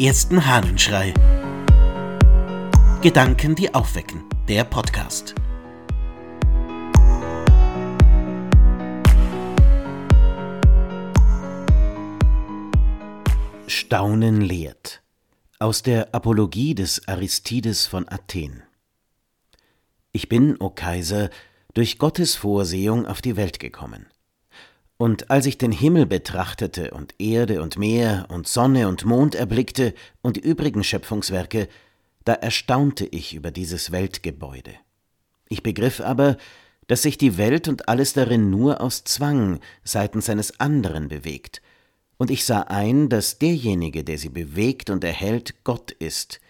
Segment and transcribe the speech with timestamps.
[0.00, 1.12] ersten Hahnenschrei.
[3.02, 4.24] Gedanken, die aufwecken.
[4.48, 5.34] Der Podcast.
[13.66, 15.02] Staunen lehrt.
[15.58, 18.62] Aus der Apologie des Aristides von Athen.
[20.12, 21.28] Ich bin, o Kaiser,
[21.74, 24.06] durch Gottes Vorsehung auf die Welt gekommen.
[25.00, 29.94] Und als ich den Himmel betrachtete und Erde und Meer und Sonne und Mond erblickte
[30.20, 31.68] und die übrigen Schöpfungswerke,
[32.26, 34.74] da erstaunte ich über dieses Weltgebäude.
[35.48, 36.36] Ich begriff aber,
[36.86, 41.62] dass sich die Welt und alles darin nur aus Zwang seitens eines anderen bewegt,
[42.18, 46.42] und ich sah ein, dass derjenige, der sie bewegt und erhält, Gott ist,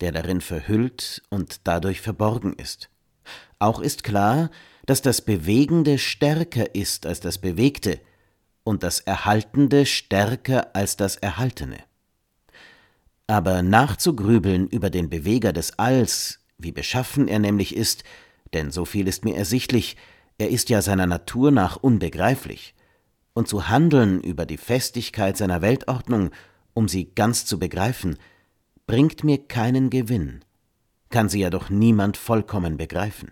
[0.00, 2.88] der darin verhüllt und dadurch verborgen ist.
[3.58, 4.50] Auch ist klar,
[4.90, 8.00] dass das Bewegende stärker ist als das Bewegte
[8.64, 11.76] und das Erhaltende stärker als das Erhaltene.
[13.28, 18.02] Aber nachzugrübeln über den Beweger des Alls, wie beschaffen er nämlich ist,
[18.52, 19.96] denn so viel ist mir ersichtlich,
[20.38, 22.74] er ist ja seiner Natur nach unbegreiflich,
[23.32, 26.30] und zu handeln über die Festigkeit seiner Weltordnung,
[26.74, 28.16] um sie ganz zu begreifen,
[28.88, 30.44] bringt mir keinen Gewinn,
[31.10, 33.30] kann sie ja doch niemand vollkommen begreifen.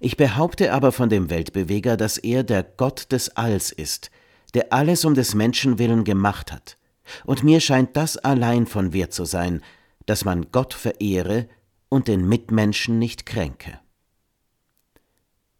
[0.00, 4.10] Ich behaupte aber von dem Weltbeweger, dass er der Gott des Alls ist,
[4.54, 6.76] der alles um des Menschen willen gemacht hat.
[7.24, 9.62] Und mir scheint das allein von Wert zu sein,
[10.06, 11.48] dass man Gott verehre
[11.88, 13.78] und den Mitmenschen nicht kränke.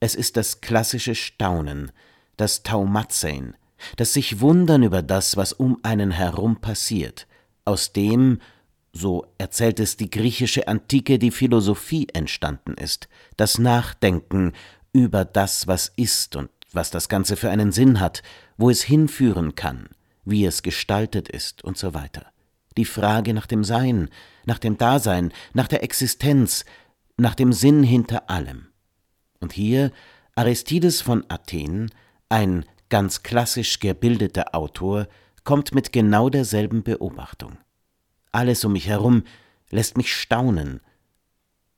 [0.01, 1.93] Es ist das klassische Staunen,
[2.37, 3.57] das Taumatzein,
[3.97, 7.27] das sich wundern über das, was um einen herum passiert,
[7.65, 8.41] aus dem,
[8.97, 14.53] so erzählt es die griechische Antike, die Philosophie entstanden ist, das Nachdenken
[14.93, 18.23] über das, was ist und was das Ganze für einen Sinn hat,
[18.57, 19.89] wo es hinführen kann,
[20.25, 22.27] wie es gestaltet ist und so weiter.
[22.77, 24.11] Die Frage nach dem Sein,
[24.45, 26.65] nach dem Dasein, nach der Existenz,
[27.17, 28.69] nach dem Sinn hinter allem.
[29.41, 29.93] Und hier
[30.35, 31.91] Aristides von Athen,
[32.29, 35.09] ein ganz klassisch gebildeter Autor,
[35.45, 37.59] kommt mit genau derselben Beobachtung.
[38.37, 39.23] Alles um mich herum
[39.71, 40.81] lässt mich staunen,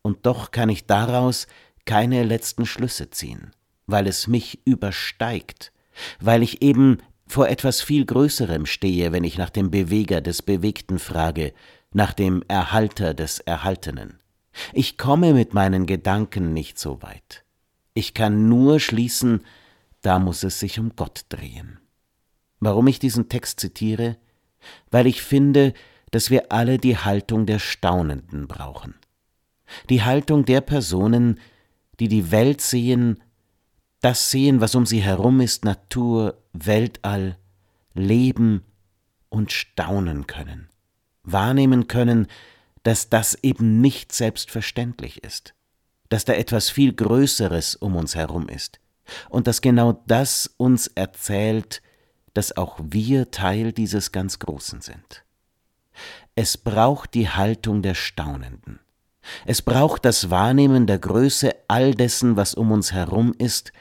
[0.03, 1.47] und doch kann ich daraus
[1.85, 3.53] keine letzten Schlüsse ziehen,
[3.87, 5.73] weil es mich übersteigt,
[6.19, 6.99] weil ich eben
[7.29, 11.53] vor etwas viel Größerem stehe, wenn ich nach dem Beweger des Bewegten frage,
[11.93, 14.19] nach dem Erhalter des Erhaltenen.
[14.73, 17.45] Ich komme mit meinen Gedanken nicht so weit.
[17.95, 19.45] Ich kann nur schließen,
[20.03, 21.79] da muss es sich um Gott drehen.
[22.59, 24.17] Warum ich diesen Text zitiere?
[24.91, 25.75] Weil ich finde,
[26.11, 28.95] dass wir alle die Haltung der Staunenden brauchen.
[29.91, 31.39] Die Haltung der Personen,
[32.01, 33.23] die die Welt sehen,
[34.01, 37.37] das sehen, was um sie herum ist, Natur, Weltall,
[37.95, 38.63] Leben
[39.29, 40.71] und staunen können,
[41.25, 42.29] wahrnehmen können,
[42.85, 45.55] dass das eben nicht selbstverständlich ist,
[46.09, 48.81] dass da etwas viel Größeres um uns herum ist
[49.29, 51.83] und dass genau das uns erzählt,
[52.35, 55.25] dass auch wir Teil dieses ganz Großen sind.
[56.35, 58.81] Es braucht die Haltung der Staunenden.
[59.45, 63.73] Es braucht das Wahrnehmen der Größe all dessen, was um uns herum ist,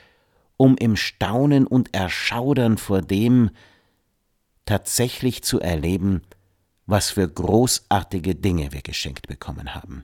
[0.58, 3.52] um im Staunen und Erschaudern vor dem
[4.66, 6.24] tatsächlich zu erleben,
[6.86, 10.04] was für großartige Dinge wir geschenkt bekommen haben.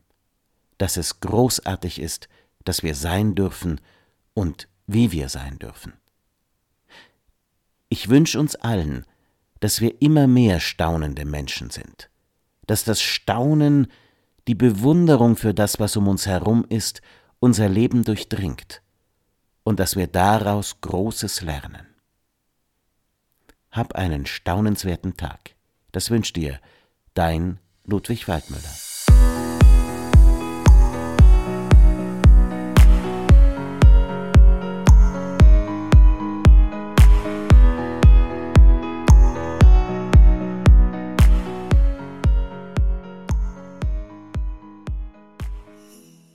[0.78, 2.30] Dass es großartig ist,
[2.64, 3.82] dass wir sein dürfen
[4.34, 5.94] und wie wir sein dürfen.
[7.90, 9.06] Ich wünsche uns allen,
[9.64, 12.10] dass wir immer mehr staunende Menschen sind
[12.68, 13.88] dass das Staunen,
[14.48, 17.02] die Bewunderung für das, was um uns herum ist,
[17.40, 18.82] unser Leben durchdringt
[19.64, 21.88] und dass wir daraus Großes lernen.
[23.72, 25.56] Hab einen staunenswerten Tag.
[25.92, 26.60] Das wünscht dir
[27.14, 28.93] dein Ludwig Waldmüller.